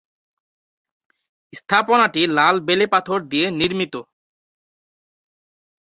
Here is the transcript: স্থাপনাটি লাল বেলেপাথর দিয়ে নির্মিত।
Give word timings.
স্থাপনাটি 1.53 2.21
লাল 2.37 2.55
বেলেপাথর 2.67 3.19
দিয়ে 3.31 3.47
নির্মিত। 3.51 3.95